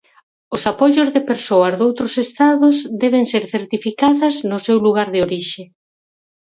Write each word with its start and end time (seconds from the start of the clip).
Os 0.55 0.61
apoios 0.71 1.09
de 1.15 1.21
persoas 1.29 1.73
doutros 1.81 2.13
Estados, 2.27 2.75
deben 3.03 3.23
ser 3.31 3.43
certificadas 3.55 4.35
no 4.49 4.57
seu 4.65 4.77
lugar 4.85 5.07
de 5.13 5.19
orixe. 5.27 5.63